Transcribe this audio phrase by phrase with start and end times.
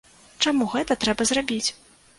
[0.45, 1.67] Чаму гэта трэба зрабіць?